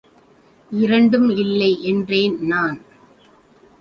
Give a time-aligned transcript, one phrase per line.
[0.71, 2.77] இரண்டும் இல்லை என்றேன் நான்.